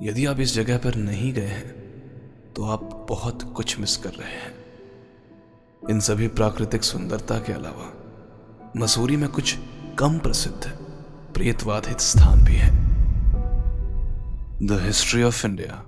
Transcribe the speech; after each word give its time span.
यदि 0.00 0.26
आप 0.26 0.40
इस 0.40 0.54
जगह 0.54 0.78
पर 0.78 0.94
नहीं 0.94 1.32
गए 1.32 1.46
हैं 1.46 1.70
तो 2.52 2.64
आप 2.64 3.06
बहुत 3.08 3.42
कुछ 3.42 3.80
मिस 3.80 3.96
कर 3.96 4.10
रहे 4.10 4.32
हैं। 4.32 4.54
इन 5.90 6.00
सभी 6.00 6.28
प्राकृतिक 6.28 6.84
सुंदरता 6.84 7.38
के 7.38 7.52
अलावा, 7.52 7.92
मसूरी 8.76 9.16
में 9.16 9.28
कुछ 9.28 9.58
कम 9.98 10.18
प्रसिद्ध, 10.18 10.70
प्रेतवाधित 11.34 12.00
स्थान 12.00 12.44
भी 12.44 12.54
हैं। 12.54 12.88
The 14.62 14.72
history 14.72 15.22
of 15.22 15.46
India 15.46 15.84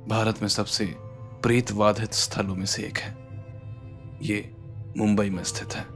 Bharat 0.09 0.43
में 0.43 0.49
सबसे 0.49 0.87
प्रेतवाधित 1.43 2.13
स्थलों 2.13 2.55
में 2.55 2.67
से 2.67 2.83
एक 2.83 2.99
है। 2.99 3.17
ये 4.23 4.57
मुंबई 4.97 5.31
में 5.31 5.45
स्थित 5.45 5.75
है। 5.75 5.87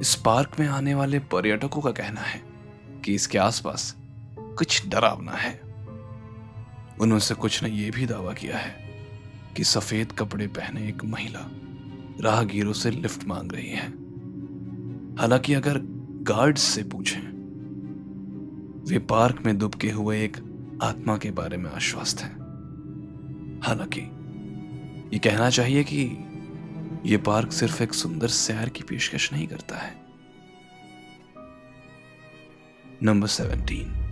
इस 0.00 0.22
पार्क 0.24 0.60
में 0.60 0.68
आने 0.68 0.94
वाले 0.94 1.18
पर्यटकों 1.18 1.80
का 1.80 1.90
कहना 1.90 2.20
है 2.20 2.42
कि 3.04 3.14
इसके 3.14 3.38
आसपास 3.38 3.96
कुछ 4.38 4.88
डरावना 4.88 5.32
है। 5.32 5.60
उनमें 7.00 7.18
से 7.18 7.34
कुछ 7.34 7.62
ने 7.62 7.68
यह 7.68 7.90
भी 7.90 8.06
दावा 8.06 8.32
किया 8.32 8.58
है 8.58 8.74
कि 9.56 9.64
सफ़ेद 9.64 10.12
कपड़े 10.12 10.46
पहने 10.46 10.88
एक 10.88 11.04
महिला 11.04 11.50
राहगीरों 12.20 12.72
से 12.72 12.90
लिफ्ट 12.90 13.24
मांग 13.24 13.52
रही 13.52 13.70
है। 13.70 13.88
हालाँकि 15.16 15.54
अगर 15.54 15.91
गार्ड्स 16.22 16.62
से 16.62 16.82
पूछें। 16.82 17.20
वे 18.88 18.98
पार्क 18.98 19.42
में 19.46 19.58
दुबके 19.58 19.90
हुए 19.90 20.24
एक 20.24 20.36
आत्मा 20.82 21.16
के 21.16 21.30
बारे 21.30 21.56
में 21.56 21.70
आश्वस्त 21.70 22.20
हैं। 22.20 22.32
हालाँकि, 23.64 24.00
ये 25.12 25.18
कहना 25.18 25.50
चाहिए 25.50 25.84
कि 25.84 26.04
यह 27.06 27.18
पार्क 27.18 27.52
सिर्फ़ 27.52 27.82
एक 27.82 27.94
सुंदर 27.94 28.28
सैर 28.28 28.68
की 28.68 28.82
पेशकश 28.82 29.32
नहीं 29.32 29.46
करता 29.46 29.76
है। 29.76 29.94
नंबर 33.02 33.26
सेवनटीन 33.26 34.02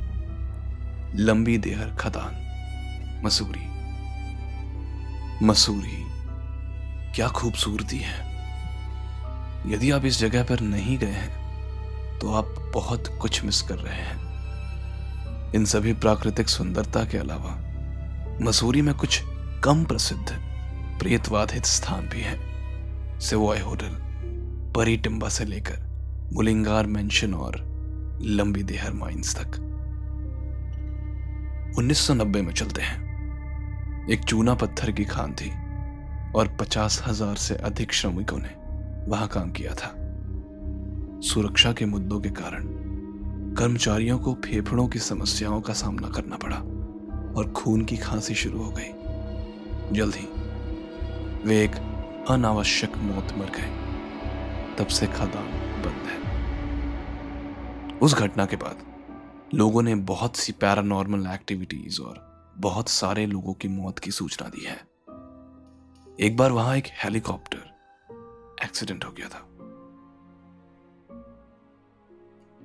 लंबी 1.15 1.59
देहर 1.59 1.95
खदान, 1.95 2.33
मसूरी। 3.25 3.71
मसूरी, 5.47 6.05
क्या 7.15 7.29
खूबसूरती 7.29 8.01
है। 8.03 8.31
यदि 9.73 9.91
आप 9.91 10.05
इस 10.05 10.19
जगह 10.19 10.45
पर 10.45 10.61
नहीं 10.61 10.99
गए 10.99 11.07
हैं 11.07 11.40
तो 12.21 12.33
आप 12.33 12.73
बहुत 12.75 13.19
कुछ 13.21 13.45
मिस 13.45 13.63
कर 13.63 13.75
रहे 13.75 13.95
हैं। 13.95 15.53
इन 15.55 15.65
सभी 15.65 15.93
प्राकृतिक 15.93 16.49
सुंदरता 16.49 17.05
के 17.05 17.19
अलावा, 17.19 17.57
मसूरी 18.43 18.83
में 18.83 18.95
कुछ 18.95 19.23
कम 19.65 19.85
प्रसिद्ध 19.85 20.33
प्रेतवाधित 20.99 21.65
स्थान 21.65 22.09
भी 22.09 22.21
हैं। 22.21 23.21
सिवॉय 23.21 23.59
होटल, 23.59 23.97
परी 24.77 24.97
टिम्बा 24.97 25.29
से 25.29 25.45
लेकर 25.45 25.79
मुलिंगार 26.33 26.87
मेंशन 26.87 27.35
और 27.35 27.57
लंबी 28.23 28.63
देहर 28.63 28.93
माइंस 28.93 29.37
तक। 29.37 29.59
1990 31.79 32.43
में 32.43 32.53
चलते 32.55 32.83
हैं। 32.83 34.09
एक 34.11 34.25
चूना 34.25 34.55
पत्थर 34.55 34.91
की 34.91 35.05
खान 35.05 35.33
थी 35.33 35.51
और 36.33 36.57
पचास 36.61 37.03
हज़ार 37.07 37.37
से 37.37 37.55
अधिक 37.55 37.93
श्रमिकों 37.93 38.39
ने 38.39 38.55
वहाँ 39.11 39.29
काम 39.29 39.51
किया 39.51 39.75
था। 39.75 40.00
सुरक्षा 41.21 41.73
के 41.73 41.87
मुद्दों 41.87 42.21
के 42.21 42.31
कारण 42.31 42.65
कर्मचारियों 43.55 44.19
को 44.19 44.35
फेफड़ों 44.35 44.89
की 44.89 44.99
समस्याओं 44.99 45.61
का 45.61 45.73
सामना 45.73 46.09
करना 46.09 46.37
पड़ा 46.37 46.57
और 47.33 47.53
खून 47.53 47.85
की 47.85 47.97
खांसी 47.97 48.35
शुरू 48.35 48.63
हो 48.63 48.71
गई। 48.71 48.93
जल्द 49.93 50.15
ही 50.15 50.27
वे 51.49 51.65
एक 51.65 51.73
अनावश्यक 52.29 52.97
मौत 52.97 53.33
मर 53.39 53.45
गए। 53.45 53.77
तब 54.79 54.87
से 54.87 55.07
खदान 55.07 55.47
बंद 55.83 56.09
है। 56.09 56.21
उस 57.99 58.15
घटना 58.15 58.47
के 58.47 58.57
बाद 58.57 58.77
लोगों 59.55 59.83
ने 59.83 59.95
बहुत 59.95 60.37
सी 60.37 60.53
पैरानॉर्मल 60.53 61.31
एक्टिविटीज़ 61.31 62.01
और 62.03 62.45
बहुत 62.59 62.89
सारे 62.89 63.27
लोगों 63.27 63.55
की 63.55 63.69
मौत 63.69 63.99
की 63.99 64.11
सूचना 64.11 64.49
दी 64.49 64.65
है। 64.65 64.77
एक 66.21 66.37
बार 66.37 66.53
वहाँ 66.53 66.77
एक 66.77 66.85
हेलीकॉप्टर 67.05 67.71
एक्सीडेंट 68.65 69.05
हो 69.05 69.13
गया 69.13 69.29
था। 69.29 69.47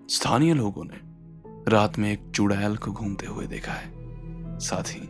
स्थानीय 0.10 0.54
लोगों 0.54 0.84
ने 0.86 1.16
रात 1.72 2.00
में 2.00 2.12
एक 2.12 2.32
चुड़ैल 2.36 2.78
को 2.78 2.92
घूमते 2.92 3.26
हुए 3.26 3.48
देखा 3.48 3.72
है। 3.72 3.92
साथ 4.60 4.84
ही, 4.84 5.02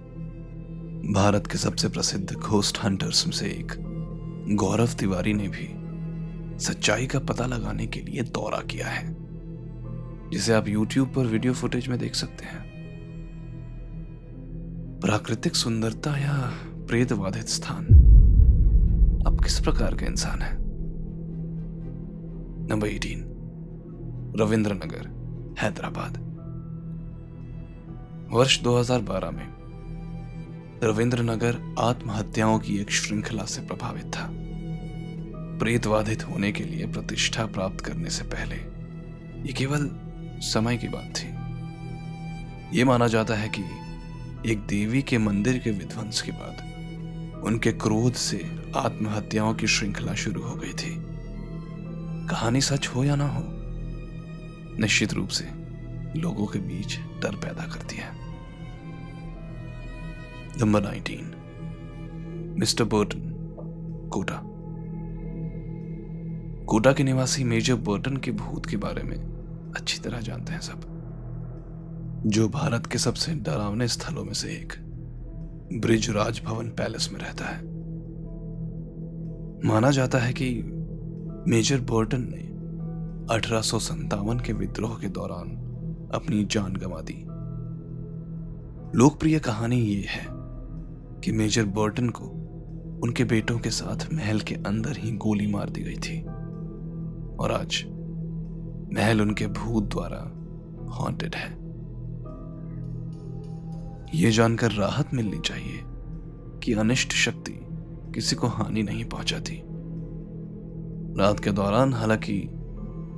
भारत 1.14 1.48
के 1.48 1.58
सबसे 1.58 1.90
प्रसिद्ध 1.90 2.34
घोस्ट 2.34 2.78
हंटर्स 2.84 3.28
में 3.28 3.34
से 3.34 3.46
एक 3.46 3.74
गौरव 4.50 4.88
तिवारी 4.88 5.34
ने 5.34 5.48
भी 5.48 5.86
सच्चाई 6.60 7.08
का 7.08 7.20
पता 7.20 7.46
लगाने 7.46 7.88
के 7.88 8.00
लिए 8.00 8.22
दौरा 8.22 8.60
किया 8.60 8.88
है, 8.88 9.16
जिसे 10.30 10.54
आप 10.54 10.66
YouTube 10.66 11.16
पर 11.16 11.26
वीडियो 11.26 11.54
फुटेज 11.54 11.88
में 11.88 12.00
देख 12.00 12.16
सकते 12.16 12.46
हैं। 12.46 12.72
प्राकृतिक 15.02 15.56
सुंदरता 15.56 16.18
या 16.18 16.52
प्रेतवाधित 16.66 17.48
स्थान 17.48 17.86
अब 19.28 19.44
किस 19.44 19.60
प्रकार 19.60 19.96
के 19.96 20.06
इंसान 20.06 20.42
है? 20.42 20.58
नंबर 22.68 22.88
18 22.88 23.35
रविंद्र 24.40 24.74
नगर 24.74 25.08
हैदराबाद। 25.60 26.18
वर्ष 28.32 28.60
2012 28.60 29.32
में 29.32 29.48
रविंद्र 30.84 31.22
नगर 31.22 31.76
आत्महत्याओं 31.80 32.60
की 32.60 32.78
एक 32.78 32.92
श्रृंखला 32.92 33.44
से 33.44 33.62
प्रभावित 33.62 34.06
था। 34.06 34.30
प्रेतवाधित 35.60 36.24
होने 36.24 36.52
के 36.52 36.64
लिए 36.64 36.88
प्रतिष्ठा 36.88 37.46
प्राप्त 37.46 37.82
करने 37.82 38.10
से 38.10 38.24
पहले 38.24 38.56
ये 39.48 39.54
केवल 39.54 39.90
समय 40.42 40.78
की 40.78 40.88
बात 40.88 41.14
थी। 41.16 41.28
यह 42.78 42.86
माना 42.86 43.08
जाता 43.08 43.34
है 43.34 43.52
कि 43.58 43.62
एक 44.52 44.60
देवी 44.60 45.02
के 45.02 45.18
मंदिर 45.18 45.58
के 45.58 45.72
विध्वंस 45.72 46.22
के 46.22 46.32
बाद 46.32 46.56
उनके 47.46 47.72
क्रोध 47.72 48.14
से 48.14 48.72
आत्महत्याओं 48.76 49.54
की 49.54 49.68
श्रृंखला 49.68 50.14
शुरू 50.14 50.42
हो 50.42 50.56
गई 50.56 50.74
थी। 50.74 51.06
कहानी 52.28 52.62
सच 52.62 52.88
हो 52.88 53.04
या 53.04 53.16
ना 53.16 53.28
हो 53.28 53.55
निश्चित 54.80 55.14
रूप 55.14 55.30
से 55.30 55.46
लोगों 56.20 56.46
के 56.46 56.60
बीच 56.60 56.98
डर 56.98 57.36
पैदा 57.36 57.64
करती 57.64 57.96
है। 57.96 58.10
Number 60.62 60.82
nineteen 60.84 62.56
mister 62.60 62.84
Burton 62.84 63.32
Kota 64.14 64.42
Kota 66.66 66.94
के 66.94 67.04
निवासी 67.04 67.44
मेजर 67.44 67.76
बर्टन 67.76 68.18
के 68.18 68.32
भूत 68.32 68.66
के 68.66 68.78
बारे 68.78 69.04
में 69.04 69.18
अच्छी 69.76 70.00
तरह 70.00 70.20
जानते 70.20 70.54
हैं 70.54 70.62
सब। 70.62 70.96
जो 72.26 72.50
भारत 72.50 72.86
के 72.86 72.98
सबसे 72.98 73.34
डरावने 73.34 73.88
स्थलों 73.88 74.24
में 74.24 74.34
से 74.34 74.48
एक 74.48 74.74
ब्रिज 75.74 76.10
राजभवन 76.10 76.68
पैलेस 76.68 77.10
में 77.14 77.20
रहता 77.20 77.46
है। 77.46 77.62
माना 79.68 79.92
जाता 79.92 80.18
है 80.18 80.34
कि 80.34 80.64
मेजर 81.48 81.82
बर्टन 81.82 82.22
ने 82.22 82.55
अठारह 83.32 83.62
के 84.40 84.54
विद्रोह 84.54 85.00
के 85.00 85.08
दौरान 85.08 85.50
अपनी 86.14 86.46
जान 86.46 86.74
गंवा 86.74 87.02
दी। 87.02 87.24
लोकप्रिय 88.98 89.40
कहानी 89.40 89.78
ये 89.78 90.06
है 90.10 90.28
कि 91.22 91.32
मेजर 91.32 91.66
बर्टन 91.66 92.10
को 92.10 92.26
उनके 93.04 93.24
बेटों 93.24 93.60
के 93.60 93.70
साथ 93.70 94.14
महल 94.14 94.40
के 94.40 94.56
अंदर 94.56 94.98
ही 94.98 95.12
गोली 95.12 95.48
मार 95.48 95.70
दी 95.70 95.82
गई 95.82 95.96
थी 95.96 96.22
और 97.36 97.52
आज 97.52 97.84
महल 98.94 99.22
उनके 99.22 99.48
भूत 99.48 99.84
द्वारा 99.84 100.32
हॉन्टेड 100.92 101.36
है। 101.36 101.52
यह 104.20 104.32
जानकर 104.32 104.72
राहत 104.72 105.14
मिलनी 105.14 105.40
चाहिए 105.40 105.80
कि 106.64 106.74
अनिष्ट 106.74 107.14
शक्ति 107.14 107.60
किसी 108.14 108.36
को 108.36 108.48
हानि 108.48 108.84
नहीं 108.84 109.06
पहुंचाती। 109.06 109.62
रात 111.22 111.40
के 111.40 111.52
दौरान 111.52 111.94
हालाँकि 111.94 112.50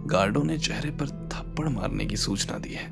गार्डों 0.07 0.43
ने 0.43 0.57
चेहरे 0.57 0.91
पर 0.91 1.07
थप्पड़ 1.07 1.69
मारने 1.69 2.05
की 2.05 2.17
सूचना 2.17 2.57
दी 2.57 2.69
है। 2.69 2.87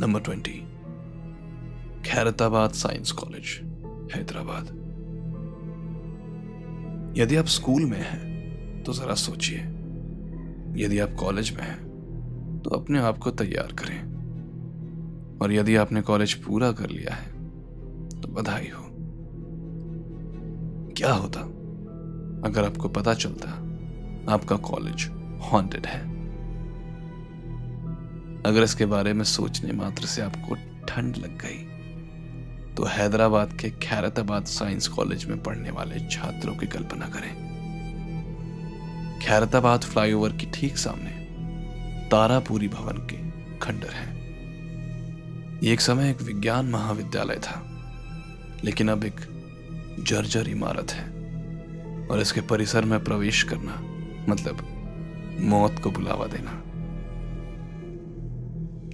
Number 0.00 0.20
twenty. 0.20 0.60
Khairatabad 2.10 2.70
science 2.70 3.12
college, 3.12 3.60
Hyderabad. 4.14 4.82
यदि 7.18 7.36
आप 7.36 7.46
स्कूल 7.46 7.84
में 7.84 8.00
हैं 8.00 8.82
तो 8.82 8.92
जरा 8.92 9.14
सोचिए। 9.14 9.58
यदि 10.84 10.98
आप 10.98 11.12
कॉलेज 11.12 11.52
में 11.56 11.62
हैं 11.62 11.80
तो 12.64 12.70
अपने 12.70 12.98
आप 12.98 13.18
को 13.18 13.30
तैयार 13.30 13.72
करें। 13.72 14.12
और 15.38 15.52
यदि 15.52 15.76
आपने 15.76 16.02
कॉलेज 16.02 16.34
पूरा 16.34 16.72
कर 16.72 16.90
लिया 16.90 17.14
है 17.14 17.32
तो 18.20 18.28
बधाई 18.28 18.70
हो। 18.76 18.88
क्या 20.96 21.12
होता? 21.12 21.40
अगर 22.44 22.64
आपको 22.64 22.88
पता 22.88 23.14
चलता 23.14 23.50
आपका 24.28 24.56
कॉलेज 24.56 25.08
हॉन्टेड 25.42 25.86
है। 25.86 26.00
अगर 28.42 28.62
इसके 28.62 28.86
बारे 28.86 29.12
में 29.12 29.24
सोचने 29.24 29.72
मात्र 29.72 30.06
से 30.06 30.22
आपको 30.22 30.54
ठंड 30.88 31.16
लग 31.16 31.38
गई 31.38 31.60
तो 32.74 32.84
हैदराबाद 32.84 33.52
के 33.52 33.70
खैरताबाद 33.82 34.44
साइंस 34.44 34.88
कॉलेज 34.88 35.24
में 35.24 35.42
पढ़ने 35.42 35.70
वाले 35.70 36.00
छात्रों 36.08 36.54
की 36.54 36.66
कल्पना 36.66 37.08
करें। 37.08 37.30
खैरताबाद 39.20 39.80
फ्लाईओवर 39.80 40.32
की 40.32 40.46
ठीक 40.54 40.76
सामने 40.78 41.10
तारापुरी 42.10 42.68
भवन 42.68 43.06
के 43.10 43.16
खंडर 43.58 43.90
है। 43.90 44.10
एक 45.64 45.80
समय 45.80 46.10
एक 46.10 46.22
विज्ञान 46.22 46.66
महाविद्यालय 46.66 47.36
था, 47.36 47.62
लेकिन 48.64 48.88
अब 48.88 49.04
एक 49.04 49.20
जर्जर 50.00 50.48
इमारत 50.48 50.90
है, 50.90 51.04
और 52.08 52.20
इसके 52.20 52.40
परिसर 52.40 52.84
में 52.84 53.02
प्रवेश 53.04 53.42
करना 53.42 53.72
मतलब 54.28 54.66
मौत 55.42 55.78
को 55.82 55.90
बुलावा 55.90 56.26
देना। 56.26 56.52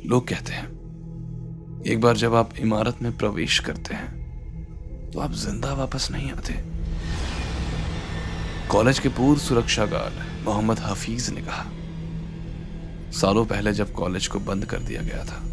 लोग 0.07 0.27
कहते 0.29 0.53
हैं, 0.53 0.67
एक 1.85 2.01
बार 2.01 2.17
जब 2.17 2.35
आप 2.35 2.57
इमारत 2.59 3.03
में 3.03 3.17
प्रवेश 3.17 3.59
करते 3.61 3.95
हैं 3.95 5.11
तो 5.11 5.21
आप 5.21 5.33
ज़िंदा 5.35 5.73
वापस 5.75 6.09
नहीं 6.13 6.31
आते। 6.33 6.55
कॉलेज 8.69 8.99
के 8.99 9.09
पूर्व 9.11 9.39
सुरक्षा 9.41 9.85
गार्ड 9.87 10.45
मोहम्मद 10.47 10.79
हफीज 10.81 11.31
ने 11.31 11.41
कहा, 11.41 11.65
सालों 13.13 13.45
पहले 13.47 13.73
जब 13.73 13.93
कॉलेज 13.93 14.27
को 14.27 14.41
बंद 14.41 14.65
कर 14.65 14.81
दिया 14.81 15.03
गया 15.03 15.25
था 15.25 15.45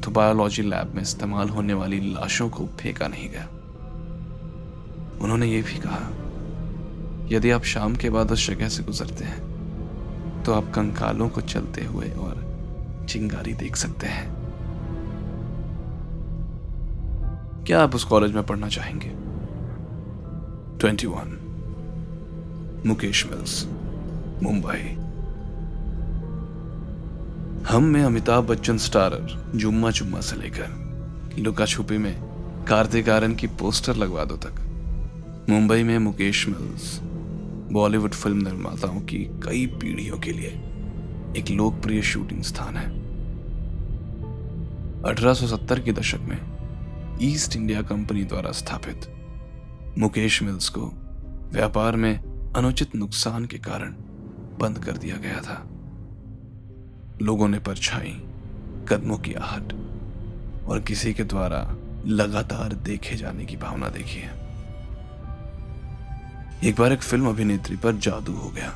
तो 0.00 0.10
बायोलॉजी 0.10 0.62
लैब 0.62 0.94
में 0.94 1.02
इस्तेमाल 1.02 1.48
होने 1.48 1.74
वाली 1.74 2.00
लाशों 2.12 2.48
को 2.48 2.66
फेंका 2.80 3.08
नहीं 3.08 3.28
गया। 3.30 3.48
उन्होंने 5.16 5.46
ये 5.46 5.62
भी 5.62 5.78
कहा 5.80 5.98
यदि 7.28 7.50
आप 7.50 7.64
शाम 7.64 7.94
के 7.96 8.10
बाद 8.10 8.32
उस 8.32 8.46
जगह 8.48 8.68
से 8.68 8.82
गुजरते 8.82 9.24
हैं 9.24 10.42
तो 10.42 10.52
आप 10.52 10.70
कंकालों 10.74 11.28
को 11.28 11.40
चलते 11.40 11.84
हुए 11.84 12.08
और 12.10 13.06
चिंगारी 13.08 13.52
देख 13.52 13.76
सकते 13.76 14.06
हैं। 14.06 14.34
क्या 17.66 17.82
आप 17.82 17.94
उस 17.94 18.04
कॉलेज 18.04 18.32
में 18.32 18.46
पढ़ना 18.46 18.68
चाहेंगे? 18.68 19.08
Twenty 20.80 21.06
one. 21.06 22.82
Mukesh 22.86 23.26
Mills, 23.26 23.64
Mumbai. 24.42 24.94
हम 27.68 27.84
में 27.84 28.02
अमिताभ 28.02 28.44
बच्चन 28.44 28.78
स्टारर 28.78 29.52
जुम्मा 29.54 29.90
चुम्मा 29.90 30.20
से 30.20 30.36
लेकर, 30.36 30.68
लुका 31.38 31.66
छुपी 31.66 31.98
में 31.98 32.14
कार्तिक 32.68 33.08
आर्यन 33.08 33.34
की 33.34 33.46
पोस्टर 33.46 33.96
लगवा 33.96 34.24
दो 34.24 34.36
तक। 34.36 34.62
मुंबई 35.50 35.82
में 35.82 35.98
मुकेश 35.98 36.46
मिल्स 36.48 37.00
बॉलीवुड 37.72 38.14
फ़िल्म 38.14 38.42
निर्माताओं 38.42 39.00
की 39.00 39.18
कई 39.18 39.66
पीढ़ियों 39.66 40.18
के 40.18 40.32
लिए 40.32 40.48
एक 41.36 41.44
लोकप्रिय 41.50 42.02
शूटिंग 42.02 42.42
स्थान 42.42 42.76
है। 42.76 43.06
1870 45.02 45.80
के 45.80 45.92
दशक 45.92 46.18
में 46.18 46.56
ईस्ट 47.22 47.56
इंडिया 47.56 47.82
कंपनी 47.82 48.24
द्वारा 48.24 48.52
स्थापित 48.52 49.00
मुकेश 49.98 50.42
मिल्स 50.42 50.68
को 50.68 50.92
व्यापार 51.52 51.96
में 51.96 52.18
अनुचित 52.56 52.96
नुकसान 52.96 53.44
के 53.44 53.58
कारण 53.58 53.94
बंद 54.60 54.78
कर 54.78 54.96
दिया 54.96 55.16
गया 55.16 55.40
था। 55.40 55.66
लोगों 57.22 57.48
ने 57.48 57.58
परछाई, 57.58 58.22
कदमों 58.88 59.18
की 59.18 59.32
आहट 59.32 59.72
और 60.68 60.80
किसी 60.80 61.14
के 61.14 61.24
द्वारा 61.24 61.76
लगातार 62.06 62.72
देखे 62.72 63.16
जाने 63.16 63.44
की 63.44 63.56
भावना 63.56 63.88
देखी 63.88 64.18
है। 64.18 64.45
एक 66.64 66.76
बार 66.76 66.92
एक 66.92 67.02
फ़िल्म 67.02 67.28
अभिनेत्री 67.28 67.76
पर 67.76 67.96
जादू 67.96 68.32
हो 68.32 68.48
गया 68.48 68.68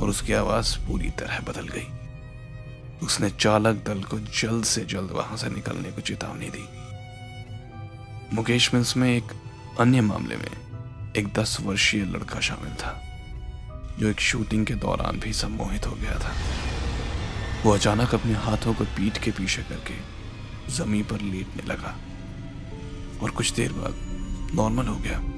और 0.00 0.08
उसकी 0.08 0.32
आवाज़ 0.32 0.78
पूरी 0.78 1.10
तरह 1.10 1.40
बदल 1.40 1.68
गई। 1.68 1.86
उसने 3.06 3.30
चालक 3.30 3.84
दल 3.86 4.02
को 4.02 4.18
जल्द 4.18 4.64
से 4.64 4.84
जल्द 4.84 5.10
वहाँ 5.10 5.36
से 5.36 5.48
निकलने 5.48 5.90
को 5.92 6.00
चेतावनी 6.00 6.50
दी। 6.50 6.64
मुकेश 8.36 8.74
मिल्स 8.74 8.96
में 8.96 9.16
एक 9.16 9.32
अन्य 9.80 10.00
मामले 10.00 10.36
में 10.36 11.12
एक 11.16 11.32
दस 11.34 11.56
वर्षीय 11.60 12.04
लड़का 12.04 12.40
शामिल 12.40 12.74
था, 12.74 13.00
जो 13.98 14.08
एक 14.08 14.20
शूटिंग 14.20 14.66
के 14.66 14.74
दौरान 14.74 15.20
भी 15.20 15.32
सम्मोहित 15.32 15.86
हो 15.86 15.92
गया 15.92 16.18
था। 16.18 16.32
वो 17.64 17.74
अचानक 17.74 18.14
अपने 18.14 18.32
हाथों 18.32 18.74
को 18.74 18.84
पीठ 18.84 19.18
के 19.18 19.30
पीछे 19.30 19.62
करके 19.62 19.94
ज़मीन 20.72 21.04
पर 21.04 21.20
लेटने 21.20 21.62
लगा 21.62 21.96
और 23.22 23.30
कुछ 23.30 23.52
देर 23.52 23.72
बाद 23.72 23.94
नॉर्मल 24.54 24.86
हो 24.86 24.96
गया। 24.96 25.33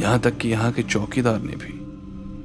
यहाँ 0.00 0.18
तक 0.18 0.36
कि 0.38 0.48
यहाँ 0.48 0.72
के 0.72 0.82
चौकीदार 0.82 1.40
ने 1.40 1.56
भी 1.56 1.72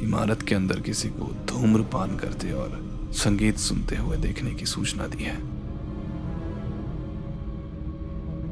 इमारत 0.06 0.42
के 0.42 0.56
अंदर 0.56 0.80
किसी 0.80 1.10
को 1.10 1.25
धूम्रपान 1.48 2.18
करते 2.18 2.52
और 2.52 2.80
संगीत 3.13 3.57
सुनते 3.57 3.96
हुए 3.96 4.18
देखने 4.18 4.52
की 4.52 4.66
सूचना 4.66 5.07
दी 5.07 5.24
है। 5.24 5.38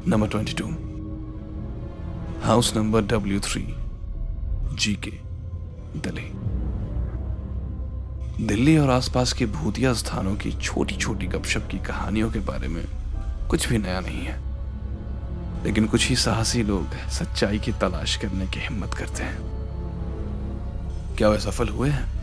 Number 0.08 0.28
twenty 0.28 0.52
two 0.52 0.66
house 2.44 2.76
number 2.76 3.02
W 3.02 3.40
three 3.40 3.66
G 4.74 4.94
K 5.04 5.10
Delhi 5.98 6.30
Delhi 8.46 8.76
और 8.76 8.90
आसपास 8.90 9.32
के 9.32 9.46
भूतिया 9.46 9.92
स्थानों 9.92 10.34
की 10.36 10.52
छोटी 10.52 10.96
छोटी 10.96 11.26
गपशप 11.26 11.68
की 11.70 11.78
कहानियों 11.78 12.30
के 12.30 12.38
बारे 12.38 12.68
में 12.68 12.84
कुछ 13.50 13.68
भी 13.68 13.78
नया 13.78 14.00
नहीं 14.00 14.22
है। 14.22 14.43
लेकिन 15.64 15.86
कुछ 15.86 16.08
ही 16.08 16.16
साहसी 16.16 16.62
लोग 16.62 17.08
सच्चाई 17.08 17.58
की 17.58 17.72
तलाश 17.72 18.16
करने 18.16 18.46
की 18.46 18.60
हिम्मत 18.60 18.94
करते 18.94 19.22
हैं। 19.22 19.38
क्या 21.16 21.28
वे 21.28 21.38
सफल 21.38 21.68
हुए 21.68 21.90
हैं? 21.90 22.14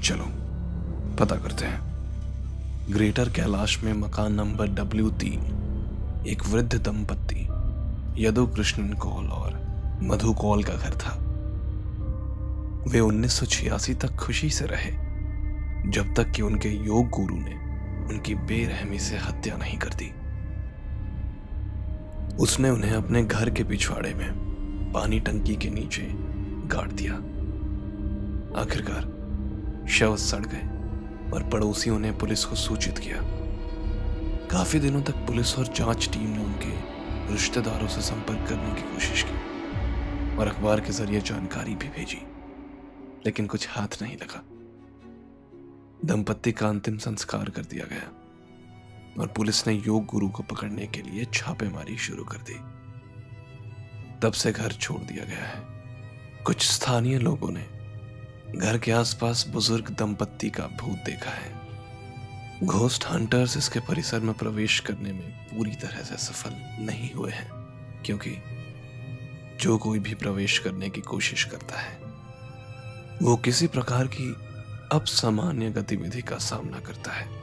चलो, 0.00 0.24
पता 1.16 1.36
करते 1.36 1.64
हैं। 1.64 1.90
ग्रेटर 2.92 3.28
कैलाश 3.28 3.82
में 3.82 3.92
मकान 3.92 4.34
नंबर 4.34 4.66
डब्ल्यू 4.66 5.10
तीन, 5.10 5.40
एक 6.28 6.46
वृद्ध 6.46 6.74
दंपत्ति 6.74 7.46
यदु 8.26 8.46
कृष्णन 8.46 8.92
कौल 8.92 9.26
और 9.26 9.60
मधु 10.02 10.32
कौल 10.32 10.64
का 10.64 10.74
घर 10.74 10.90
था। 10.90 11.18
वे 12.88 13.00
1986 13.00 13.94
तक 13.94 14.16
खुशी 14.16 14.50
से 14.50 14.64
रहे, 14.66 14.90
जब 15.90 16.14
तक 16.14 16.30
कि 16.30 16.42
उनके 16.42 16.68
योग 16.68 17.08
गुरु 17.08 17.36
ने 17.36 17.54
उनकी 18.08 18.34
बेरहमी 18.34 18.98
से 18.98 19.16
हत्या 19.16 19.56
नहीं 19.56 19.78
कर 19.78 19.88
दी। 19.88 20.12
उसने 22.38 22.70
उन्हें 22.70 22.92
अपने 22.92 23.22
घर 23.24 23.50
के 23.50 23.64
पिछवाड़े 23.64 24.14
में 24.14 24.92
पानी 24.92 25.20
टंकी 25.20 25.56
के 25.56 25.70
नीचे 25.70 26.02
गाड़ 26.68 26.90
दिया। 26.92 27.14
आखिरकार 28.60 29.86
शव 29.88 30.16
सड़ 30.16 30.44
गए 30.46 30.68
और 31.30 31.48
पड़ोसियों 31.48 31.98
ने 31.98 32.12
पुलिस 32.12 32.44
को 32.44 32.56
सूचित 32.56 32.98
किया। 32.98 33.20
काफ़ी 34.50 34.78
दिनों 34.78 35.02
तक 35.02 35.14
पुलिस 35.16 35.58
और 35.58 35.66
जाँच 35.66 36.08
टीम 36.12 36.28
ने 36.30 36.44
उनके 36.44 36.72
रिश्तेदारों 37.32 37.88
से 37.88 38.00
संपर्क 38.00 38.48
करने 38.48 38.74
की 38.74 38.82
कोशिश 38.82 39.22
की 39.22 40.36
और 40.36 40.48
अखबार 40.48 40.80
के 40.80 40.92
ज़रिए 40.92 41.20
जानकारी 41.20 41.74
भी 41.74 41.88
भेजी, 41.88 42.22
लेकिन 43.26 43.46
कुछ 43.46 43.68
हाथ 43.70 44.02
नहीं 44.02 44.16
लगा। 44.16 44.42
दंपत्ति 46.04 46.52
का 46.52 46.68
अंतिम 46.68 46.96
संस्कार 46.98 47.50
कर 47.50 47.62
दिया 47.62 47.84
गया। 47.84 48.10
और 49.18 49.26
पुलिस 49.26 49.66
ने 49.66 49.74
योग 49.74 50.06
गुरु 50.06 50.28
को 50.28 50.42
पकड़ने 50.42 50.86
के 50.86 51.02
लिए 51.02 51.24
छापेमारी 51.24 51.96
शुरू 51.98 52.24
कर 52.24 52.38
दी। 52.38 52.58
तब 54.20 54.32
से 54.32 54.52
घर 54.52 54.72
छोड़ 54.72 55.00
दिया 55.00 55.24
गया 55.24 55.44
है। 55.44 55.68
कुछ 56.44 56.66
स्थानीय 56.66 57.18
लोगों 57.18 57.50
ने 57.50 57.66
घर 58.58 58.78
के 58.78 58.92
आसपास 58.92 59.48
बुज़ुर्ग 59.48 59.90
दंपत्ति 59.90 60.50
का 60.50 60.66
भूत 60.66 60.98
देखा 60.98 61.30
है। 61.30 61.60
घोस्ट 62.64 63.04
हंटर्स 63.04 63.56
इसके 63.56 63.80
परिसर 63.80 64.20
में 64.20 64.34
प्रवेश 64.34 64.80
करने 64.80 65.12
में 65.12 65.30
पूरी 65.32 65.70
तरह 65.70 66.02
से 66.02 66.16
सफल 66.16 66.50
नहीं 66.84 67.12
हुए 67.12 67.30
हैं, 67.32 67.50
क्योंकि 68.04 68.36
जो 69.60 69.78
कोई 69.78 69.98
भी 69.98 70.14
प्रवेश 70.14 70.58
करने 70.58 70.90
की 70.90 71.00
कोशिश 71.00 71.44
करता 71.44 71.80
है, 71.80 71.98
वो 73.22 73.36
किसी 73.36 73.66
प्रकार 73.66 74.06
की 74.06 74.32
अब 74.92 75.04
सामान्य 75.04 75.70
गतिविधि 75.70 76.22
का 76.22 76.38
सामना 76.38 76.80
करता 76.80 77.12
है। 77.12 77.39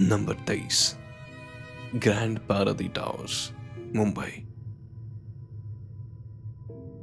नंबर 0.00 0.34
तेईस 0.34 0.96
Grand 1.94 2.38
Paradi 2.38 2.88
Towers 2.88 3.52
Mumbai 3.96 4.44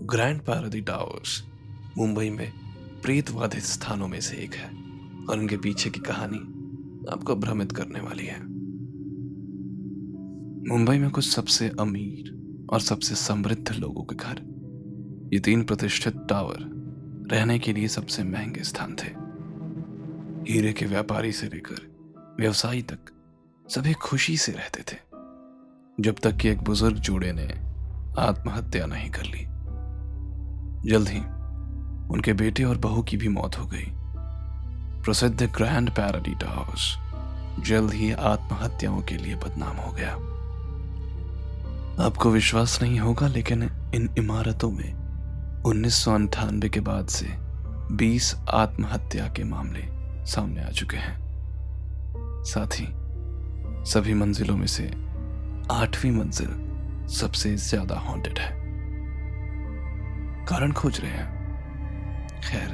Grand 0.05 0.41
Paradi 0.41 0.81
Towers 0.81 1.43
Mumbai 1.97 2.29
में 2.29 2.51
प्रेतवादित 3.03 3.63
स्थानों 3.63 4.07
में 4.07 4.21
से 4.21 4.37
एक 4.37 4.53
है 4.53 4.69
और 5.29 5.39
उनके 5.39 5.57
पीछे 5.57 5.89
की 5.89 5.99
कहानी 5.99 6.37
आपको 7.11 7.35
भ्रमित 7.35 7.71
करने 7.71 7.99
वाली 7.99 8.25
है। 8.25 8.39
मुंबई 10.69 10.97
में 10.97 11.09
कुछ 11.09 11.27
सबसे 11.29 11.71
अमीर 11.79 12.31
और 12.69 12.79
सबसे 12.79 13.15
समृद्ध 13.15 13.71
लोगों 13.71 14.03
के 14.03 14.15
घर, 14.15 14.41
ये 15.33 15.39
तीन 15.39 15.63
प्रतिष्ठित 15.63 16.15
टावर 16.29 16.57
रहने 17.31 17.59
के 17.59 17.73
लिए 17.73 17.87
सबसे 17.87 18.23
महँगे 18.23 18.63
स्थान 18.63 18.95
थे। 18.95 19.11
हीरे 20.53 20.73
के 20.73 20.85
व्यापारी 20.85 21.31
से 21.31 21.47
लेकर 21.47 21.94
व्यवसायी 22.39 22.81
तक 22.81 23.11
सभी 23.69 23.93
खुशी 23.93 24.37
से 24.37 24.51
रहते 24.51 24.83
थे, 24.91 24.97
जब 25.99 26.15
तक 26.23 26.35
कि 26.37 26.49
एक 26.49 26.61
बुज़ुर्ग 26.61 26.97
जोड़े 26.97 27.31
ने 27.31 27.47
आत्महत्या 28.21 28.85
नहीं 28.85 29.09
कर 29.09 29.23
ली। 29.23 29.45
जल्द 30.91 31.09
ही 31.09 31.19
उनके 32.13 32.33
बेटे 32.33 32.63
और 32.63 32.77
बहू 32.77 33.03
की 33.03 33.17
भी 33.17 33.27
मौत 33.27 33.57
हो 33.59 33.65
गई। 33.65 33.85
प्रसिद्ध 35.03 35.43
ग्रैंड 35.43 35.89
पैराडीटा 35.89 36.49
हाउस 36.49 36.95
जल्द 37.65 37.93
ही 37.93 38.11
आत्महत्याओं 38.11 39.01
के 39.01 39.17
लिए 39.17 39.35
बदनाम 39.35 39.77
हो 39.77 39.91
गया। 39.91 40.13
आपको 42.05 42.29
विश्वास 42.29 42.81
नहीं 42.81 42.99
होगा, 42.99 43.27
लेकिन 43.27 43.63
इन 43.95 44.13
इमारतों 44.17 44.71
में 44.71 44.93
उन्नीस 45.63 46.05
के 46.73 46.79
बाद 46.79 47.07
से 47.07 47.27
20 47.95 48.35
आत्महत्या 48.49 49.27
के 49.27 49.43
मामले 49.43 49.83
सामने 50.25 50.63
आ 50.63 50.69
चुके 50.69 50.97
हैं। 50.97 51.24
साथ 52.45 52.79
ही 52.79 52.87
सभी 53.85 54.13
मंजिलों 54.13 54.55
में 54.57 54.67
से 54.67 54.83
आठवीं 55.71 56.11
मंजिल 56.11 57.07
सबसे 57.07 57.55
ज़्यादा 57.57 57.95
हॉन्टेड 57.95 58.39
है। 58.39 58.49
कारण 60.45 60.71
खोज 60.71 60.99
रहे 60.99 61.11
हैं। 61.11 62.41
खैर, 62.41 62.69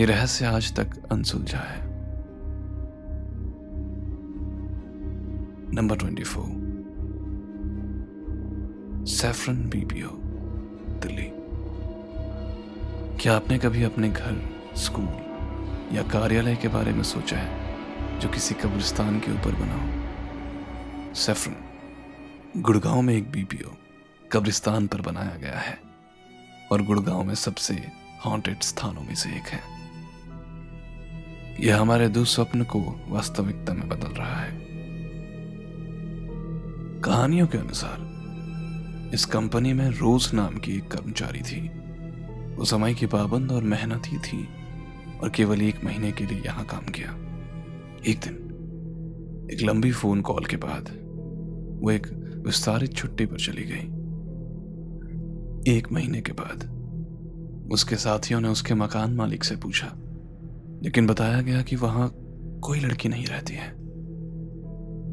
ये 0.00 0.06
रहस्य 0.06 0.46
आज 0.46 0.74
तक 0.76 0.96
अनसुलझा 1.12 1.58
है। 1.58 1.86
Number 5.74 5.96
twenty 5.96 6.24
four 6.24 6.56
Saffron 9.08 9.62
BPO 9.68 10.10
Delhi. 11.02 11.30
क्या 13.22 13.36
आपने 13.36 13.58
कभी 13.58 13.82
अपने 13.82 14.08
घर, 14.08 14.42
स्कूल 14.76 15.96
या 15.96 16.02
कार्यालय 16.02 16.56
के 16.56 16.68
बारे 16.68 16.92
में 16.92 17.02
सोचा 17.02 17.36
है? 17.36 17.57
जो 18.18 18.28
किसी 18.28 18.54
कब्रिस्तान 18.54 19.20
के 19.20 19.32
ऊपर 19.32 19.54
बना 19.54 19.74
हो। 19.74 21.14
सैफरन, 21.14 21.56
गुड़गांव 22.62 23.02
में 23.02 23.14
एक 23.14 23.30
बीपीओ 23.30 23.68
कब्रिस्तान 24.32 24.86
पर 24.86 25.00
बनाया 25.00 25.36
गया 25.36 25.58
है 25.58 25.78
और 26.72 26.82
गुड़गांव 26.82 27.24
में 27.24 27.34
सबसे 27.34 27.74
हॉन्टेड 28.26 28.60
स्थानों 28.60 29.02
में 29.02 29.14
से 29.14 29.28
एक 29.28 29.46
है। 29.48 29.60
यह 31.60 31.80
हमारे 31.80 32.08
दुस्वप्न 32.08 32.64
को 32.64 33.06
वास्तविकता 33.08 33.72
में 33.72 33.88
बदल 33.88 34.08
रहा 34.08 34.40
है। 34.40 34.60
कहानियों 37.00 37.46
के 37.46 37.58
अनुसार, 37.58 38.08
इस 39.14 39.24
कंपनी 39.24 39.72
में 39.72 39.90
रोज 39.90 40.34
नाम 40.34 40.58
की 40.58 40.76
एक 40.76 40.90
कर्मचारी 40.90 41.40
थी। 41.40 41.68
वो 42.56 42.64
समय 42.64 42.94
की 42.94 43.06
पाबंद 43.06 43.52
और 43.52 43.62
मेहनती 43.62 44.18
थी 44.18 44.48
और 45.18 45.30
केवल 45.30 45.62
एक 45.62 45.84
महीने 45.84 46.12
के 46.12 46.26
लिए 46.26 46.42
यहाँ 46.46 46.64
काम 46.64 46.84
किया। 46.84 47.27
एक 48.06 48.20
दिन, 48.20 49.48
एक 49.52 49.62
लंबी 49.62 49.92
फ़ोन 49.92 50.20
कॉल 50.20 50.44
के 50.44 50.56
बाद, 50.56 50.88
वो 51.82 51.90
एक 51.90 52.06
विस्तारित 52.46 52.92
छुट्टी 52.92 53.26
पर 53.26 53.36
चली 53.36 53.62
गई। 53.64 53.98
एक 55.76 55.92
महीने 55.92 56.20
के 56.20 56.32
बाद, 56.32 56.78
उसके 57.72 57.96
साथियों 57.96 58.40
ने 58.40 58.48
उसके 58.48 58.74
मकान 58.74 59.14
मालिक 59.14 59.44
से 59.44 59.56
पूछा, 59.56 59.92
लेकिन 60.82 61.06
बताया 61.06 61.40
गया 61.40 61.62
कि 61.62 61.76
वहाँ 61.76 62.14
कोई 62.62 62.80
लड़की 62.80 63.08
नहीं 63.08 63.26
रहती 63.26 63.54
है। 63.54 63.72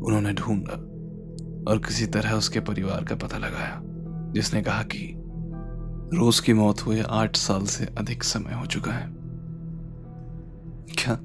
उन्होंने 0.01 0.34
ढूंढा 0.34 0.74
और 1.72 1.77
किसी 1.77 2.06
तरह 2.06 2.34
उसके 2.34 2.60
परिवार 2.60 3.04
का 3.04 3.15
पता 3.15 3.38
लगाया, 3.38 3.82
जिसने 4.34 4.62
कहा 4.62 4.84
कि 4.84 5.22
रोज 6.18 6.39
की 6.39 6.54
मौत 6.54 6.86
हुए 6.86 7.04
आठ 7.10 7.36
साल 7.36 7.63
से 7.63 7.86
अधिक 7.86 8.24
समय 8.24 8.54
हो 8.54 8.65
चुका 8.65 8.92
है। 8.92 9.08
क्या? 10.96 11.20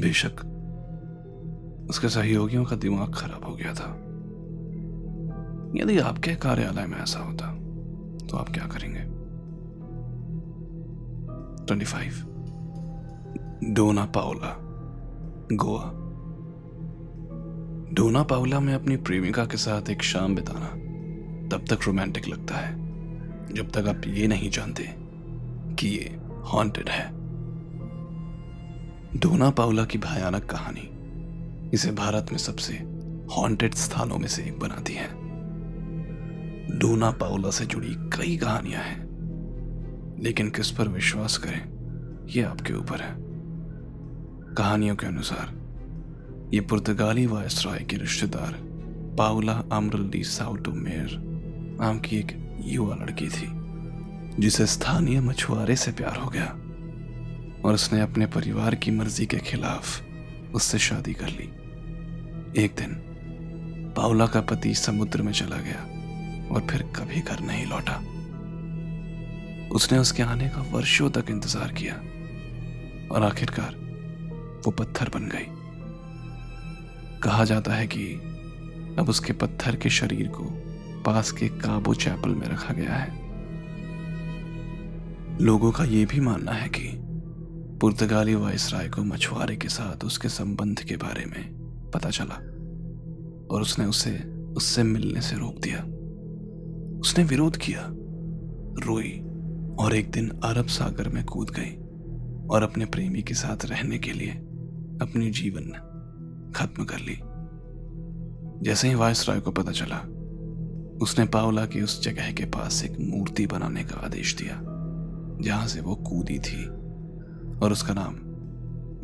बेशक। 0.00 0.51
उसके 1.88 2.08
सहयोगियों 2.08 2.64
का 2.64 2.76
दिमाग 2.76 3.14
खराब 3.14 3.44
हो 3.44 3.54
गया 3.54 3.74
था। 3.74 3.90
यदि 5.76 5.98
आपके 5.98 6.34
कार्यालय 6.34 6.86
में 6.86 6.98
ऐसा 6.98 7.20
होता 7.20 7.52
तो 8.26 8.36
आप 8.36 8.48
क्या 8.48 8.66
करेंगे? 8.66 9.00
Twenty 11.66 11.86
five. 11.86 12.12
डोना 13.64 14.04
पाओला 14.04 14.56
गोवा। 15.52 15.98
डोना 17.92 18.22
पाउला 18.22 18.60
में 18.60 18.74
अपनी 18.74 18.96
प्रेमिका 18.96 19.44
के 19.44 19.56
साथ 19.56 19.90
एक 19.90 20.02
शाम 20.02 20.34
बिताना 20.34 20.68
तब 21.48 21.64
तक 21.70 21.78
रोमांटिक 21.86 22.28
लगता 22.28 22.54
है, 22.54 22.74
जब 23.54 23.70
तक 23.70 23.88
आप 23.88 24.02
ये 24.06 24.26
नहीं 24.26 24.50
जानते 24.50 24.94
कि 25.74 25.88
ये 25.88 26.16
हॉन्टेड 26.44 26.88
है। 26.88 27.10
डोना 29.20 29.50
पाउला 29.50 29.84
की 29.84 29.98
भयानक 29.98 30.44
कहानी 30.44 30.88
इसे 31.72 31.90
भारत 31.90 32.26
में 32.30 32.38
सबसे 32.38 32.74
हॉन्टेड 33.36 33.74
स्थानों 33.74 34.18
में 34.18 34.28
से 34.28 34.42
एक 34.42 34.58
बनाती 34.58 34.92
है। 34.92 35.08
डोना 36.78 37.10
पाउला 37.10 37.50
से 37.50 37.66
जुड़ी 37.66 37.94
कई 37.98 38.36
कहानियाँ 38.36 38.82
हैं। 38.82 39.12
लेकिन 40.22 40.50
किस 40.50 40.70
पर 40.70 40.88
विश्वास 40.88 41.36
करें 41.36 41.72
यह 42.28 42.48
आपके 42.48 42.72
ऊपर 42.72 43.00
है। 43.00 43.14
कहानियों 44.54 44.96
के 44.96 45.06
अनुसार, 45.06 45.62
ये 46.54 46.60
पुर्तगाली 46.60 47.26
वायसराय 47.26 47.78
के 47.78 47.96
रिश्तेदार 47.96 48.52
पाउला 49.18 49.64
अमरल्डी 49.72 50.24
साउटो 50.24 50.70
मेयर 50.70 51.08
नाम 51.80 51.98
की 51.98 52.16
एक 52.16 52.58
युवा 52.64 52.94
लड़की 52.94 53.28
थी, 53.28 53.48
जिसे 54.38 54.66
स्थानीय 54.66 55.20
मछुआरे 55.20 55.76
से 55.76 55.92
प्यार 55.92 56.16
हो 56.16 56.30
गया 56.30 56.46
और 57.64 57.74
उसने 57.74 58.00
अपने 58.00 58.26
परिवार 58.26 58.74
की 58.74 58.90
मर्ज़ी 58.90 59.26
के 59.26 59.38
खिलाफ 59.38 60.02
उससे 60.54 60.78
शादी 60.78 61.12
कर 61.12 61.28
ली। 61.28 61.61
एक 62.58 62.74
दिन 62.78 62.94
पाउला 63.96 64.26
का 64.26 64.40
पति 64.40 64.74
समुद्र 64.74 65.22
में 65.22 65.32
चला 65.32 65.56
गया 65.56 65.82
और 66.54 66.66
फिर 66.70 66.82
कभी 66.96 67.20
घर 67.20 67.40
नहीं 67.40 67.64
लौटा। 67.66 67.94
उसने 69.74 69.98
उसके 69.98 70.22
आने 70.22 70.48
का 70.48 70.62
वर्षों 70.72 71.08
तक 71.10 71.30
इंतज़ार 71.30 71.72
किया 71.72 71.94
और 73.14 73.22
आखिरकार 73.22 73.76
वो 74.66 74.70
पत्थर 74.70 75.08
बन 75.08 75.28
गई। 75.28 75.46
कहा 77.22 77.44
जाता 77.44 77.74
है 77.74 77.86
कि 77.86 78.04
अब 78.98 79.08
उसके 79.08 79.32
पत्थर 79.32 79.76
के 79.76 79.90
शरीर 79.90 80.28
को 80.28 80.44
पास 81.02 81.32
के 81.32 81.48
काबो 81.48 81.94
चैपल 81.94 82.30
में 82.30 82.46
रखा 82.48 82.74
गया 82.74 82.94
है। 82.94 83.10
लोगों 85.40 85.72
का 85.72 85.84
यह 85.84 86.06
भी 86.06 86.20
मानना 86.20 86.52
है 86.52 86.68
कि 86.68 86.92
पुर्तगाली 87.80 88.34
वायसराय 88.34 88.88
को 88.88 89.04
मछुआरे 89.04 89.56
के 89.56 89.68
साथ 89.68 90.04
उसके 90.04 90.28
संबंध 90.28 90.80
के 90.80 90.96
बारे 90.96 91.24
में 91.24 91.61
पता 91.94 92.10
चला। 92.10 92.34
और 93.54 93.62
उसने 93.62 93.84
उसे, 93.84 94.18
उससे 94.56 94.82
मिलने 94.82 95.20
से 95.20 95.36
रोक 95.36 95.58
दिया। 95.58 95.84
उसने 97.00 97.24
विरोध 97.24 97.56
किया। 97.56 97.88
रोई 98.86 99.20
और 99.84 99.94
एक 99.94 100.10
दिन 100.10 100.28
अरब 100.28 100.66
सागर 100.66 101.08
में 101.08 101.24
कूद 101.24 101.50
गई 101.50 101.76
और 102.48 102.62
अपने 102.62 102.84
प्रेमी 102.84 103.22
के 103.22 103.34
साथ 103.34 103.64
रहने 103.64 103.98
के 103.98 104.12
लिए 104.12 104.30
अपनी 105.02 105.30
जीवन 105.30 105.72
खत्म 106.56 106.84
कर 106.84 106.98
ली। 106.98 107.18
जैसे 108.64 108.88
ही 108.88 108.94
वायस 108.94 109.28
राय 109.28 109.40
को 109.40 109.50
पता 109.50 109.72
चला, 109.72 109.98
उसने 111.02 111.24
पावला 111.24 111.66
की 111.66 111.82
उस 111.82 112.02
जगह 112.02 112.32
के 112.32 112.44
पास 112.44 112.84
एक 112.84 113.00
मूर्ति 113.00 113.46
बनाने 113.46 113.84
का 113.84 114.00
आदेश 114.04 114.36
दिया, 114.36 114.62
जहाँ 115.40 115.66
से 115.66 115.80
वो 115.80 115.94
कूदी 115.94 116.38
थी 116.38 116.66
और 117.58 117.72
उसका 117.72 117.94
नाम 117.94 118.14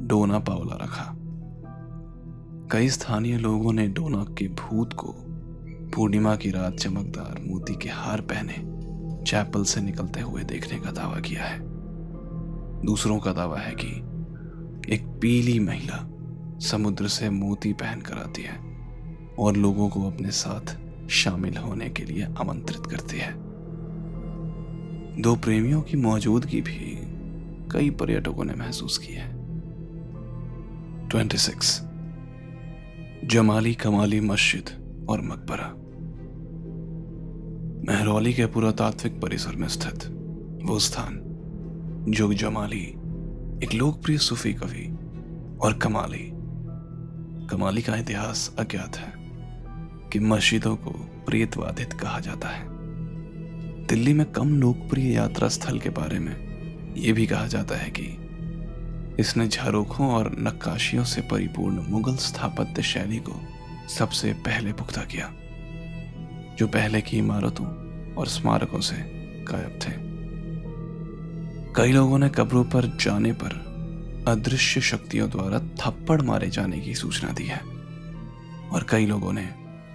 डोना 0.06 0.38
पावला 0.38 0.76
रखा। 0.76 1.17
कई 2.72 2.88
स्थानीय 2.88 3.38
लोगों 3.38 3.72
ने 3.72 3.88
डोना 3.88 4.24
के 4.24 4.48
भूत 4.48 4.92
को 4.92 5.14
पूर्णिमा 5.94 6.36
की 6.36 6.50
रात 6.50 6.74
चमकदार 6.74 7.40
मोती 7.46 7.74
के 7.74 7.88
हार 7.88 8.20
पहने 8.20 8.54
चैपल 9.24 9.64
से 9.64 9.80
निकलते 9.80 10.20
हुए 10.20 10.42
देखने 10.42 10.78
का 10.78 10.90
दावा 10.90 11.20
किया 11.20 11.44
है। 11.44 11.58
दूसरों 12.82 13.18
का 13.18 13.32
दावा 13.32 13.58
है 13.58 13.74
कि 13.74 13.88
एक 14.94 15.18
पीली 15.22 15.60
महिला 15.60 16.08
समुद्र 16.58 17.08
से 17.08 17.30
मोती 17.30 17.72
पहन 17.72 18.00
कर 18.00 18.14
आती 18.14 18.42
है 18.42 18.58
और 19.38 19.56
लोगों 19.56 19.88
को 19.88 20.10
अपने 20.10 20.30
साथ 20.30 20.76
शामिल 21.08 21.56
होने 21.56 21.88
के 21.88 22.04
लिए 22.04 22.24
आमंत्रित 22.24 22.86
करती 22.86 23.18
है। 23.18 23.32
दो 25.22 25.36
प्रेमियों 25.36 25.82
की 25.82 25.96
मौजूदगी 25.96 26.60
भी 26.60 26.98
कई 27.70 27.90
पर्यटकों 27.90 28.44
ने 28.44 28.54
महसूस 28.54 28.98
की 28.98 29.12
है। 29.12 29.32
26 31.08 31.87
जमाली 33.24 33.74
कमाली 33.74 34.20
मस्जिद 34.20 34.64
और 35.08 35.20
मकबरा। 35.20 35.74
महरौली 37.88 38.32
के 38.32 38.46
पुरातात्विक 38.46 39.20
परिसर 39.20 39.56
में 39.56 39.68
स्थित 39.68 40.04
वो 40.64 40.78
स्थान, 40.78 41.20
जो 42.08 42.32
जमाली 42.32 42.82
एक 43.64 43.74
लोकप्रिय 43.74 44.18
सूफी 44.18 44.54
कवि 44.54 44.98
और 45.60 45.74
कमाली। 45.74 46.30
कमाली 47.46 47.82
का 47.82 47.96
इतिहास 47.96 48.56
अज्ञात 48.58 48.96
है 48.96 49.12
कि 50.12 50.18
मस्जिदों 50.18 50.76
को 50.76 50.90
प्रेतवादित 51.26 51.92
कहा 51.92 52.20
जाता 52.20 52.48
है। 52.48 52.66
दिल्ली 53.86 54.12
में 54.12 54.32
कम 54.32 54.60
लोकप्रिय 54.60 55.12
यात्रा 55.12 55.48
स्थल 55.48 55.78
के 55.78 55.90
बारे 55.90 56.18
में 56.18 56.48
यह 56.96 57.14
भी 57.14 57.26
कहा 57.26 57.46
जाता 57.46 57.74
है 57.74 57.90
कि 57.90 58.27
इसने 59.18 59.48
झरोखों 59.48 60.10
और 60.10 60.34
नक्काशियों 60.38 61.04
से 61.04 61.22
परिपूर्ण 61.22 61.82
मुगल 61.82 62.16
स्थापत्य 62.16 62.82
शैली 62.82 63.18
को 63.18 63.40
सबसे 63.88 64.32
पहले 64.32 64.72
पुख्ता 64.72 65.02
किया, 65.04 65.30
जो 66.56 66.66
पहले 66.66 67.00
की 67.00 67.18
इमारतों 67.18 67.66
और 68.14 68.26
स्मारकों 68.26 68.80
से 68.80 68.96
गायब 69.44 69.78
थे। 69.82 69.92
कई 71.74 71.92
लोगों 71.92 72.18
ने 72.18 72.28
कब्रों 72.28 72.64
पर 72.64 72.96
जाने 73.00 73.32
पर 73.32 74.24
अदृश्य 74.28 74.80
शक्तियों 74.80 75.30
द्वारा 75.30 75.58
थप्पड़ 75.58 76.22
मारे 76.22 76.50
जाने 76.50 76.80
की 76.80 76.94
सूचना 76.94 77.32
दी 77.32 77.44
है, 77.44 77.60
और 78.68 78.86
कई 78.88 79.06
लोगों 79.06 79.32
ने 79.32 79.48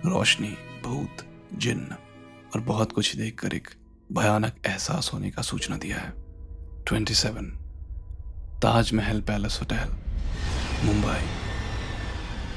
रोशनी, 0.06 0.56
भूत 0.84 1.26
जिन्न 1.54 1.96
और 2.56 2.62
बहुत 2.62 2.92
कुछ 2.92 3.16
देखकर 3.16 3.54
एक 3.54 3.68
भयानक 4.12 4.56
एहसास 4.66 5.12
होने 5.14 5.32
का 5.32 5.42
सूचना 5.42 5.78
दिया 5.78 5.98
है। 5.98 6.14
27 6.84 7.26
Taj Mahal 8.64 9.20
Palace 9.22 9.58
Hotel, 9.62 9.90
Mumbai. 10.86 11.26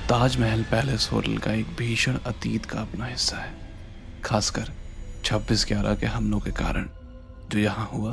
Taj Mahal 0.09 0.63
Palace 0.63 1.09
Hotel 1.13 1.39
का 1.39 1.53
एक 1.53 1.67
भीषण 1.79 2.19
अतीत 2.27 2.65
का 2.65 2.81
अपना 2.81 3.07
हिस्सा 3.07 3.37
है, 3.37 3.51
खासकर 4.25 4.71
26 5.25 5.65
ग्यारह 5.69 5.95
के 5.95 6.07
हमलों 6.07 6.41
के 6.41 6.51
कारण, 6.51 6.87
जो 7.51 7.59
यहाँ 7.59 7.89
हुआ 7.93 8.13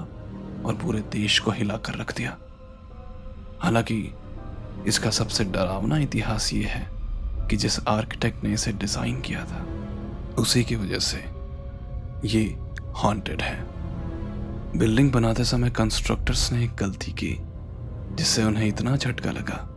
और 0.66 0.80
पूरे 0.84 1.02
देश 1.02 1.40
को 1.40 1.52
हिला 1.52 1.78
कर 1.78 1.94
रख 1.94 2.16
दिया। 2.18 2.38
हालाँकि 3.62 4.14
इसका 4.88 5.10
सबसे 5.10 5.44
डरावना 5.44 5.98
इतिहास 5.98 6.54
ये 6.54 6.64
है 6.64 6.88
कि 7.50 7.58
जिस 7.58 7.80
आर्किटेक्ट 7.88 8.44
ने 8.44 8.54
इसे 8.54 8.72
डिज़ाइन 8.72 9.22
किया 9.22 9.46
था, 9.46 9.66
उसी 10.42 10.64
की 10.64 10.76
वजह 10.76 11.00
से 11.00 11.24
ये 12.28 12.46
हॉन्टेड 12.96 13.42
है। 13.42 13.58
बिल्डिंग 14.78 15.12
बनाते 15.12 15.44
समय 15.46 15.70
कंस्ट्रक्टर्स 15.70 16.52
ने 16.52 16.64
एक 16.64 16.76
गलती 16.76 17.12
की 17.12 17.40
जिससे 18.16 18.44
उन्हें 18.44 18.68
इतना 18.68 18.96
झटका 18.96 19.32
लगा 19.32 19.70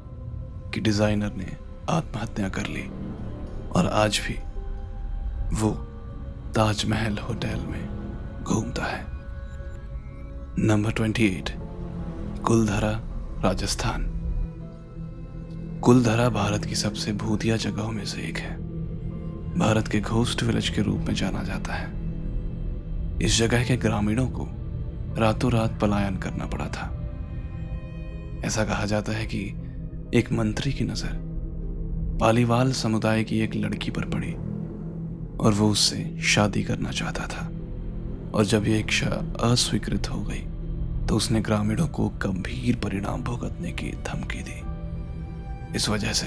कि 0.75 0.81
डिज़ाइनर 0.81 1.33
ने 1.33 1.57
आत्महत्या 1.91 2.49
कर 2.49 2.67
ली। 2.67 2.91
और 3.71 3.87
आज 3.87 4.21
भी 4.29 4.35
वो 5.57 5.71
ताजमहल 6.55 7.19
होटल 7.19 7.65
में 7.67 8.45
घूमता 8.45 8.85
है। 8.85 9.07
Number 10.59 10.93
twenty 10.93 11.27
eight, 11.27 11.51
Kuldhara, 12.43 13.01
Rajasthan. 13.41 14.13
Kuldhara 15.83 16.29
Bharat 16.29 16.65
की 16.65 16.75
सबसे 16.75 17.13
भूतिया 17.13 17.57
जगहों 17.57 17.93
में 17.93 18.05
से 18.05 18.23
एक 18.23 18.39
है। 18.39 18.57
भारत 19.59 19.89
के 19.89 20.01
घोस्ट 20.01 20.43
विलेज 20.43 20.69
के 20.69 20.83
रूप 20.83 21.01
में 21.01 21.15
जाना 21.15 21.43
जाता 21.43 21.73
है। 21.73 21.91
इस 23.23 23.39
जगह 23.39 23.65
के 23.65 23.77
ग्रामीणों 23.77 24.27
को 24.29 24.49
रातों 25.19 25.53
रात 25.53 25.81
पलायन 25.81 26.17
करना 26.17 26.47
पड़ा 26.47 26.67
था। 26.67 26.96
ऐसा 28.47 28.65
कहा 28.65 28.85
जाता 28.87 29.13
है 29.13 29.25
कि 29.27 29.39
एक 30.15 30.31
मंत्री 30.33 30.73
की 30.73 30.85
नज़र 30.85 31.25
पालीवाल 32.21 32.73
समुदाय 32.73 33.25
की 33.25 33.41
एक 33.41 33.55
लड़की 33.55 33.91
पर 33.91 34.05
पड़ी 34.05 34.33
और 35.37 35.53
वो 35.53 35.69
उससे 35.71 36.19
शादी 36.25 36.63
करना 36.63 36.91
चाहता 36.91 37.27
था। 37.27 37.47
और 38.35 38.45
जब 38.45 38.67
ये 38.69 38.79
इच्छा 38.81 39.11
अस्वीकृत 39.43 40.11
हो 40.11 40.23
गई 40.23 40.43
तो 41.07 41.17
उसने 41.17 41.41
ग्रामीणों 41.41 41.89
को 41.89 42.09
गंभीर 42.23 42.77
परिणाम 42.77 43.23
भुगतने 43.23 43.73
की 43.73 43.91
धमकी 44.07 44.43
दी। 44.43 45.77
इस 45.77 45.89
वजह 45.89 46.13
से 46.13 46.27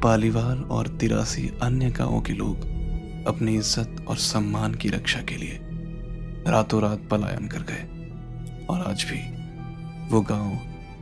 पालीवाल 0.00 0.62
और 0.70 0.88
तिरासी 1.00 1.50
अन्य 1.62 1.90
गाँवों 1.90 2.20
के 2.20 2.32
लोग 2.32 2.66
अपनी 3.28 3.54
इज़्ज़त 3.56 4.04
और 4.08 4.16
सम्मान 4.16 4.74
की 4.74 4.88
रक्षा 4.88 5.20
के 5.22 5.36
लिए 5.36 5.58
रातों 6.48 6.82
रात 6.82 7.08
पलायन 7.10 7.48
कर 7.48 7.62
गए। 7.62 8.66
और 8.66 8.80
आज 8.80 9.06
भी 9.10 9.20
वो 10.08 10.20
गाँव 10.20 10.50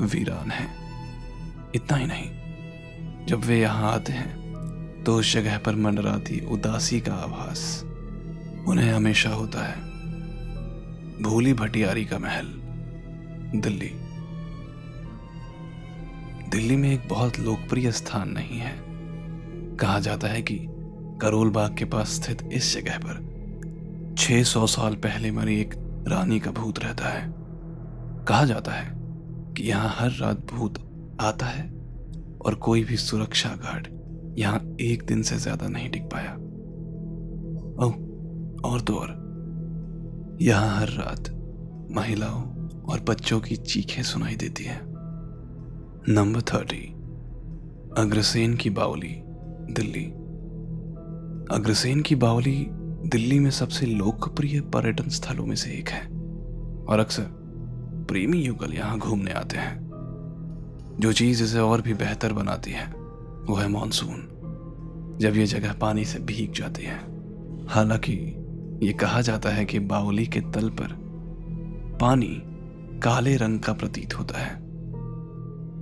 वीरान 0.03 0.51
है। 0.51 0.67
इतना 1.75 1.97
ही 1.97 2.07
नहीं, 2.07 3.27
जब 3.27 3.41
वे 3.41 3.61
यहाँ 3.61 3.93
आते 3.93 4.13
हैं 4.13 5.05
तो 5.05 5.17
उस 5.17 5.33
जगह 5.33 5.59
पर 5.59 5.75
मंडराती 5.75 6.41
उदासी 6.47 7.01
का 7.01 7.15
आभास 7.15 7.83
उन्हें 8.69 8.93
हमेशा 8.93 9.31
होता 9.31 9.67
है। 9.67 9.89
भूली 11.23 11.55
भटियारी 11.55 12.05
का 12.05 12.19
महल, 12.19 12.47
दिल्ली। 13.55 13.91
दिल्ली 16.51 16.77
में 16.77 16.91
एक 16.93 17.09
बहुत 17.09 17.39
लोकप्रिय 17.39 17.91
स्थान 17.93 18.31
नहीं 18.31 18.59
है। 18.59 18.75
कहा 19.77 19.99
जाता 20.01 20.29
है 20.29 20.43
कि 20.43 20.59
करोल 21.23 21.51
बाग 21.51 21.77
के 21.77 21.85
पास 21.85 22.09
स्थित 22.13 22.49
इस 22.53 22.75
जगह 22.75 22.99
पर 22.99 24.15
600 24.19 24.67
साल 24.67 24.95
पहले 24.95 25.31
मरी 25.31 25.61
एक 25.61 25.75
रानी 26.09 26.41
का 26.41 26.51
भूत 26.51 26.79
रहता 26.79 27.09
है। 27.09 27.27
कहा 28.29 28.45
जाता 28.45 28.73
है 28.73 29.00
कि 29.61 29.69
यहाँ 29.69 29.89
हर 29.97 30.11
रात 30.11 30.37
भूत 30.53 30.79
आता 31.21 31.47
है 31.47 31.71
और 32.41 32.55
कोई 32.55 32.85
भी 32.85 32.97
सुरक्षा 32.97 33.49
गार्ड 33.49 33.87
यहाँ 34.39 34.77
एक 34.81 35.03
दिन 35.03 35.23
से 35.23 35.37
ज़्यादा 35.37 35.69
नहीं 35.69 35.91
टिक 35.91 36.03
पाया। 36.03 36.33
ओह, 37.85 37.93
और 38.71 38.81
तो 38.81 38.95
और। 38.95 40.39
यहाँ 40.43 40.81
हर 40.81 40.89
रात 40.89 41.29
महिलाओं 41.91 42.43
और 42.83 43.01
बच्चों 43.01 43.41
की 43.41 43.57
चीखें 43.57 44.03
सुनाई 44.03 44.37
देती 44.37 44.65
हैं। 44.65 44.81
नंबर 46.09 46.41
थर्टी 46.41 46.87
अग्रसेन 47.99 48.55
की 48.57 48.71
बावली, 48.71 49.15
दिल्ली। 49.73 50.05
अग्रसेन 51.57 52.01
की 52.01 52.15
बावली 52.15 52.67
दिल्ली 53.07 53.39
में 53.39 53.51
सबसे 53.51 53.87
लोकप्रिय 53.87 54.61
पर्यटन 54.61 55.09
स्थलों 55.09 55.47
में 55.47 55.57
से 55.57 55.71
एक 55.71 55.89
है। 55.89 56.07
और 56.85 56.99
अक्सर 56.99 57.40
प्रेमी 58.11 58.39
युगल 58.39 58.75
यहाँ 58.75 58.99
घूमने 58.99 59.31
आते 59.31 59.57
हैं। 59.57 59.91
जो 61.01 61.13
चीज़ 61.13 61.45
इसे 61.45 61.59
और 61.59 61.83
भी 61.83 61.95
बेहतर 61.95 62.33
बनाती 62.33 62.71
है, 62.71 62.87
वो 63.45 63.55
है 63.55 63.69
मानसून। 63.69 64.29
जब 65.21 65.37
ये 65.37 65.47
जगह 65.47 65.73
पानी 65.73 66.05
से 66.05 66.19
भीग 66.19 66.53
जाती 66.53 66.83
है। 66.83 66.99
हालाँकि 67.67 68.37
ये 68.83 68.93
कहा 68.93 69.21
जाता 69.21 69.49
है 69.49 69.65
कि 69.65 69.79
बावली 69.79 70.27
के 70.27 70.41
तल 70.41 70.71
पर 70.71 70.89
पानी 72.01 72.43
काले 73.01 73.37
रंग 73.37 73.61
का 73.61 73.73
प्रतीत 73.73 74.19
होता 74.19 74.39
है। 74.39 74.55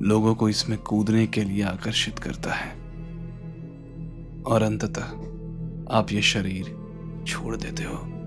लोगों 0.02 0.34
को 0.34 0.48
इसमें 0.48 0.78
कूदने 0.78 1.26
के 1.26 1.44
लिए 1.44 1.62
आकर्षित 1.62 2.18
करता 2.18 2.52
है। 2.52 2.72
और 4.46 4.62
अंततः 4.62 5.04
आप 5.96 6.06
ये 6.12 6.22
शरीर 6.22 6.64
छोड़ 7.26 7.56
देते 7.56 7.82
हो। 7.82 8.17